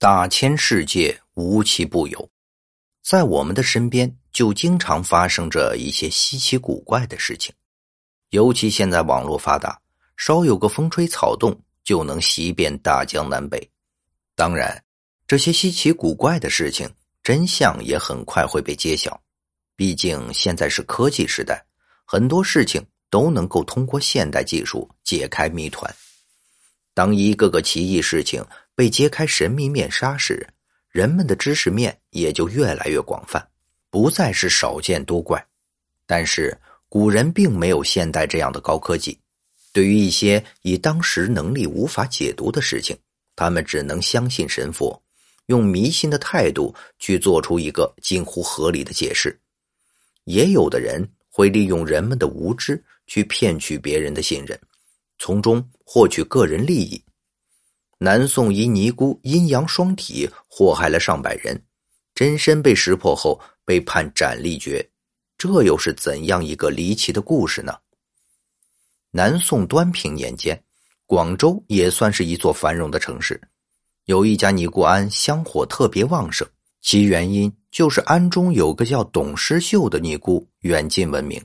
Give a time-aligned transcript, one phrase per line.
[0.00, 2.30] 大千世界无奇不有，
[3.04, 7.54] 在我们的身边就经常发生着一些稀奇古怪的事情。
[8.30, 9.78] 尤其现在网络发达，
[10.16, 13.70] 稍有个风吹草动就能袭遍大江南北。
[14.34, 14.82] 当然，
[15.26, 16.90] 这些稀奇古怪的事情
[17.22, 19.20] 真相也很快会被揭晓。
[19.76, 21.62] 毕竟现在是科技时代，
[22.06, 25.94] 很多事情都能够通过现代技术解开谜团。
[26.94, 28.42] 当一个个奇异事情
[28.80, 30.48] 被揭开神秘面纱时，
[30.88, 33.46] 人们的知识面也就越来越广泛，
[33.90, 35.46] 不再是少见多怪。
[36.06, 36.56] 但是
[36.88, 39.20] 古人并没有现代这样的高科技，
[39.70, 42.96] 对于一些以当时能力无法解读的事情，
[43.36, 44.98] 他们只能相信神佛，
[45.48, 49.38] 用迷信的态度去做出一个近乎合理的解释。
[50.24, 54.58] 也有的人会利用人们的无知去骗取别人的信任。
[55.18, 56.98] 从中获取个人利益。
[58.02, 61.62] 南宋一尼姑阴阳双体，祸害了上百人，
[62.14, 64.90] 真身被识破后被判斩立决。
[65.36, 67.76] 这又是怎样一个离奇的故事呢？
[69.10, 70.58] 南宋端平年间，
[71.04, 73.38] 广州也算是一座繁荣的城市，
[74.06, 76.48] 有一家尼姑庵香火特别旺盛，
[76.80, 81.38] 其原因就是庵中有个叫董师秀的尼姑远近闻名。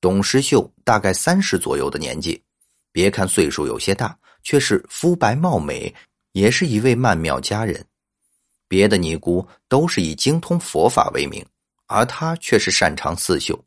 [0.00, 2.42] 董师秀大概三十左右的年纪。
[2.90, 5.94] 别看岁数有些大，却是肤白貌美，
[6.32, 7.84] 也是一位曼妙佳人。
[8.66, 11.44] 别的尼姑都是以精通佛法为名，
[11.86, 13.58] 而她却是擅长刺绣。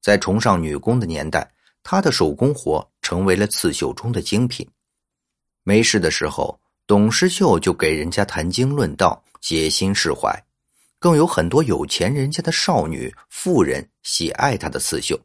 [0.00, 1.48] 在崇尚女工的年代，
[1.82, 4.68] 她的手工活成为了刺绣中的精品。
[5.62, 10.32] 没事的时候，董师秀就给人家谈经论道，解心释怀。
[10.98, 15.16] 更有很多有钱人家的少女、妇人喜爱她的刺绣，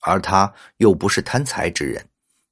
[0.00, 2.07] 而她又不是贪财之人。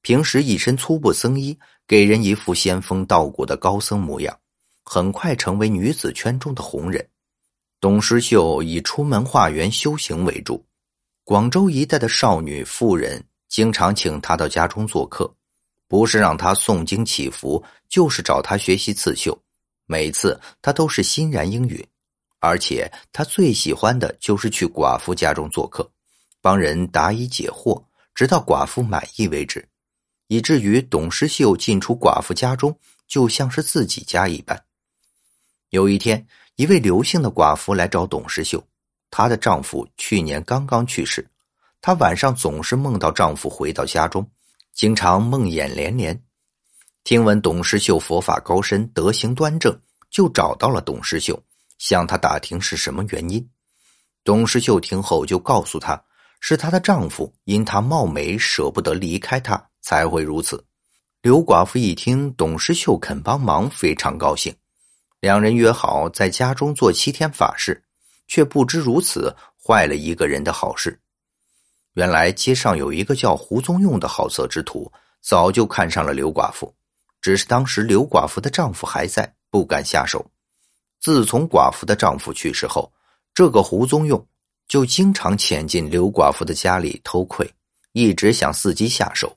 [0.06, 4.38] 平时一身粗布僧衣，给人一副仙风道骨的高僧模样，
[4.84, 7.04] 很快成为女子圈中的红人。
[7.80, 10.64] 董师秀以出门化缘修行为主，
[11.24, 15.28] 广州一带的少女妇人经常请他到家中做客，
[15.88, 19.36] 不是让他诵经祈福，就是找他学习刺绣。
[19.86, 21.84] 每次他都是欣然应允，
[22.38, 25.90] 而且他最喜欢的就是去寡妇家中做客，
[26.40, 27.82] 帮人答疑解惑，
[28.14, 29.68] 直到寡妇满意为止。
[30.28, 32.76] 以至于董师秀进出寡妇家中，
[33.06, 34.60] 就像是自己家一般。
[35.70, 36.26] 有一天，
[36.56, 38.64] 一位刘姓的寡妇来找董师秀，
[39.10, 41.28] 她的丈夫去年刚刚去世，
[41.80, 44.28] 她晚上总是梦到丈夫回到家中，
[44.72, 46.20] 经常梦魇连连。
[47.04, 49.78] 听闻董师秀佛法高深，德行端正，
[50.10, 51.40] 就找到了董师秀，
[51.78, 53.48] 向他打听是什么原因。
[54.24, 56.02] 董师秀听后就告诉他，
[56.40, 59.70] 是她的丈夫因她貌美，舍不得离开她。
[59.86, 60.64] 才会如此。
[61.22, 64.52] 刘寡妇一听董师秀肯帮忙，非常高兴。
[65.20, 67.80] 两人约好在家中做七天法事，
[68.26, 69.32] 却不知如此
[69.64, 70.98] 坏了一个人的好事。
[71.94, 74.90] 原来街上有一个叫胡宗用的好色之徒，
[75.22, 76.74] 早就看上了刘寡妇，
[77.20, 80.28] 只是当时刘寡妇的丈夫还在，不敢下手。
[81.00, 82.92] 自从寡妇的丈夫去世后，
[83.32, 84.26] 这个胡宗用
[84.66, 87.48] 就经常潜进刘寡妇的家里偷窥，
[87.92, 89.32] 一直想伺机下手。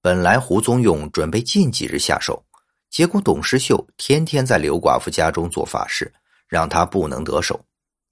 [0.00, 2.44] 本来胡宗用准备近几日下手，
[2.90, 6.12] 结果董师秀天天在刘寡妇家中做法事，
[6.46, 7.60] 让他不能得手。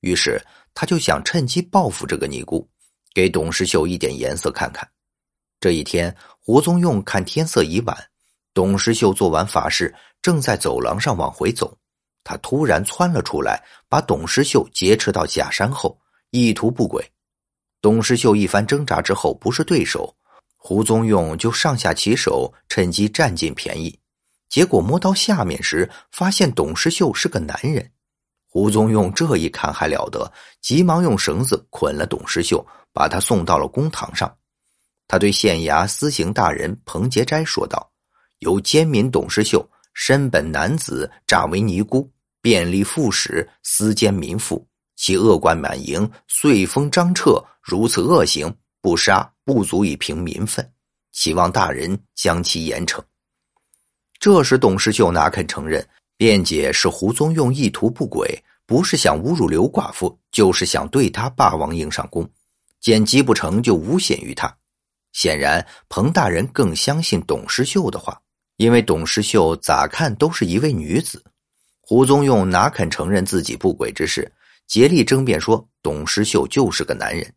[0.01, 0.43] 于是
[0.75, 2.69] 他就想趁机报复这个尼姑，
[3.15, 4.89] 给董师秀一点颜色看看。
[5.61, 7.97] 这一天，胡宗用看天色已晚，
[8.53, 11.79] 董师秀做完法事，正在走廊上往回走，
[12.25, 15.99] 他突然窜了出来，把董师秀劫持到假山后，
[16.31, 17.09] 意图不轨。
[17.81, 20.15] 董师秀一番挣扎之后，不是对手。
[20.67, 23.99] 胡宗用就上下其手，趁机占尽便宜。
[24.49, 27.93] 结果摸到下面时，发现董石秀是个男人。
[28.49, 30.33] 胡宗用这一看还了得，
[30.63, 34.35] 急忙用绳子捆了董石秀，把他送到了公堂上。
[35.07, 37.93] 他对县衙司刑大人彭杰斋说道
[38.41, 42.11] ：“由奸民董师秀身本男子，诈为尼姑，
[42.41, 44.67] 便利副使，私奸民妇，
[44.97, 48.51] 其恶贯满盈，岁风张彻，如此恶行。”
[48.81, 50.69] 不杀不足以平民愤，
[51.13, 53.01] 希望大人将其严惩。
[54.19, 55.87] 这时，董师秀哪肯承认，
[56.17, 62.29] 辩解是胡宗用意图不轨，不是想侮辱刘寡妇，就是想对他霸王硬上弓。
[62.81, 64.55] 见机不成就诬陷于他。
[65.13, 68.21] 显然，彭大人更相信董师秀的话，
[68.57, 71.23] 因为董师秀咋看都是一位女子。
[71.81, 74.31] 胡宗用哪肯承认自己不轨之事，
[74.67, 77.31] 竭力争辩说董师秀就是个男人。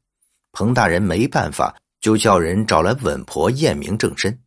[0.53, 4.37] 彭大人没办法，就叫人找来稳婆验明正身。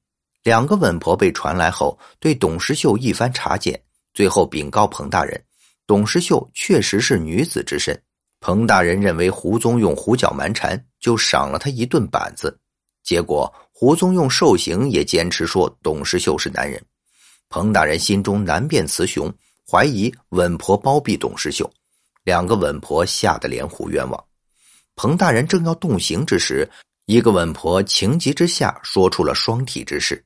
[0.42, 3.80] 两个稳婆被传来后，对董师秀一番查检，
[4.14, 5.42] 最后禀告彭大人，
[5.86, 8.00] 董石秀确实是女子之身。
[8.40, 12.58] 彭大人认为胡宗用胡搅蛮缠，就赏了他一顿板子。
[13.02, 16.82] 结果胡宗用受刑也坚持说董石秀是男人。
[17.50, 19.30] 彭大人心中难辨雌雄，
[19.70, 21.70] 怀疑稳婆包庇董石秀，
[22.24, 24.24] 两个稳婆吓得连呼冤枉。
[24.96, 26.66] 彭大人正要动刑之时，
[27.10, 30.24] 一个稳婆情急之下说出了双体之事。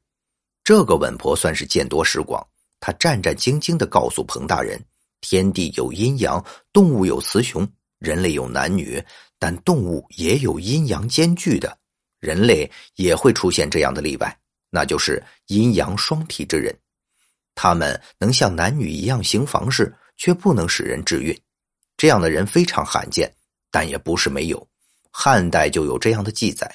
[0.62, 2.46] 这个稳婆算是见多识广，
[2.78, 4.78] 她战战兢兢地告诉彭大人：
[5.22, 6.44] 天地有阴阳，
[6.74, 7.66] 动物有雌雄。
[8.00, 9.02] 人类有男女，
[9.38, 11.74] 但动物也有阴阳兼具的，
[12.20, 14.38] 人类也会出现这样的例外，
[14.68, 16.78] 那就是阴阳双体之人。
[17.54, 21.34] 他们能像男女一样行房事，却不能使人致孕。
[21.96, 23.34] 这样的人非常罕见，
[23.70, 24.68] 但也不是没有。
[25.16, 26.68] 汉代就有这样的记载，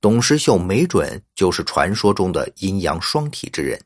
[0.00, 3.78] 董石秀没准就是传说中的阴阳双体之人。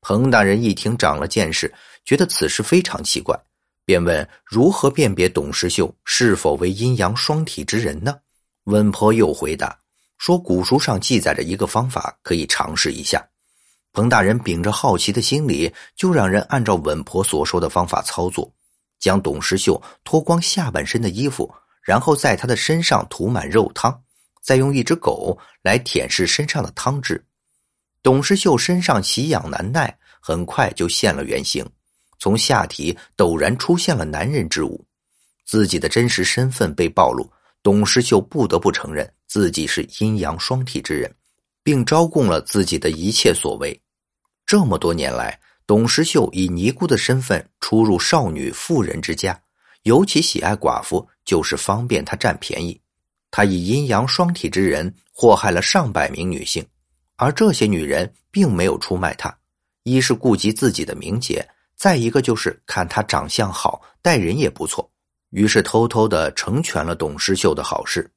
[0.00, 1.74] 彭大人一听长了见识，
[2.04, 3.36] 觉得此事非常奇怪。
[3.84, 8.16] 便问如何辨别董石秀是否为阴阳双体之人呢？
[8.66, 9.76] 温婆又回答
[10.16, 13.28] 说：“古书上记载着一个方法，可以尝试一下。”
[13.92, 18.50] 彭大人秉着好奇的心理，就让人按照稳婆所说的方法操作，
[19.00, 21.52] 将董石秀脱光下半身的衣服，
[21.84, 24.02] 然后在他的身上涂满肉汤，
[24.42, 27.24] 再用一只狗来舔舐身上的汤汁。
[28.02, 31.64] 董石秀身上奇痒难耐，很快就现了原形。
[32.18, 34.82] 从下体陡然出现了男人之物，
[35.44, 37.30] 自己的真实身份被暴露，
[37.62, 41.14] 董石秀不得不承认自己是阴阳双体之人，
[41.62, 43.78] 并招供了自己的一切所为。
[44.46, 49.38] 这么多年来，董石秀以尼姑的身份出入少女妇人之家，
[49.84, 52.78] 尤其喜爱寡妇，就是方便他占便宜。
[53.30, 56.64] 他以阴阳双体之人祸害了上百名女性，
[57.16, 59.34] 而这些女人并没有出卖他，
[59.82, 61.46] 一是顾及自己的名节。
[61.76, 64.88] 再一个就是看他长相好，待人也不错，
[65.30, 68.08] 于是偷偷的成全了董石秀的好事。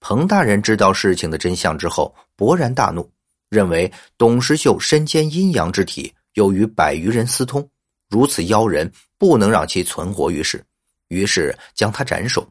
[0.00, 3.08] 彭大人知道事情的真相之后，勃然大怒，
[3.48, 7.66] 认为董石秀身兼阴阳之体，又与百余人私通，
[8.10, 10.62] 如此妖人，不能让其存活于世，
[11.08, 12.46] 于是将他斩首。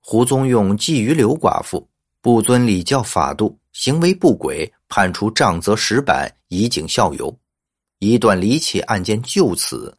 [0.00, 1.88] 胡宗用觊觎刘寡妇，
[2.20, 7.34] 不遵礼教法度，行为不轨，判处杖责十板，以儆效尤。
[7.98, 9.96] 一段离奇案件就此。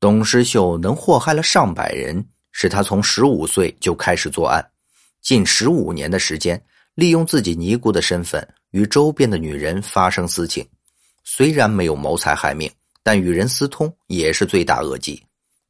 [0.00, 4.64] 董师秀能祸害了上百人，是他从十五岁就开始作案，
[5.20, 6.58] 近十五年的时间，
[6.94, 10.66] 利用自己尼姑的身份与周边的女人发生私情。
[11.22, 12.70] 虽然没有谋财害命，
[13.02, 15.22] 但与人私通也是罪大恶极。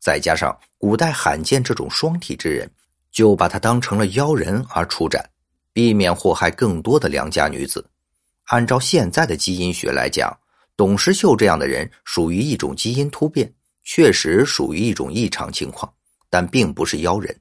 [0.09, 2.67] 再加上古代罕见这种双体之人，
[3.13, 5.23] 就把他当成了妖人而处斩，
[5.71, 7.85] 避免祸害更多的良家女子。
[8.45, 10.35] 按照现在的基因学来讲。
[10.79, 13.53] 董石秀这样的人属于一种基因突变，
[13.83, 15.93] 确实属于一种异常情况，
[16.31, 17.37] 但并不是妖人。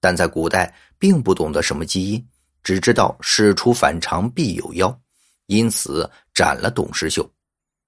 [0.00, 2.24] 但在古代，并不懂得什么基因，
[2.62, 5.00] 只知道事出反常必有妖，
[5.46, 7.28] 因此斩了董石秀。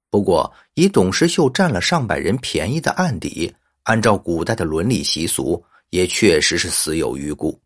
[0.09, 3.55] 不过，以董石秀占了上百人便宜的案底，
[3.87, 7.57] 按照古代的伦理习俗，也确实是死有余辜。